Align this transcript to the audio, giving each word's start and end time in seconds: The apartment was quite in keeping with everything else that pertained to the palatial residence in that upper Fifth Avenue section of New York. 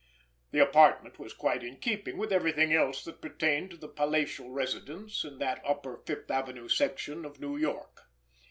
The 0.49 0.57
apartment 0.57 1.19
was 1.19 1.31
quite 1.31 1.63
in 1.63 1.77
keeping 1.77 2.17
with 2.17 2.33
everything 2.33 2.73
else 2.73 3.03
that 3.03 3.21
pertained 3.21 3.69
to 3.69 3.77
the 3.77 3.87
palatial 3.87 4.49
residence 4.49 5.23
in 5.23 5.37
that 5.37 5.61
upper 5.63 5.97
Fifth 6.07 6.31
Avenue 6.31 6.69
section 6.69 7.23
of 7.23 7.39
New 7.39 7.55
York. 7.55 7.99